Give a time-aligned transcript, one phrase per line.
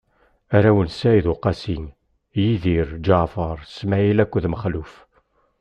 [0.55, 1.77] Arraw n Said Uqasi:
[2.43, 4.93] Yidir, Ǧaɛfaṛ, Smaɛil akked Mexluf.